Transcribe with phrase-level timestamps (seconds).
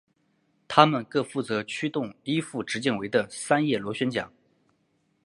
[0.67, 4.33] 它们各负责驱动一副直径为的三叶螺旋桨。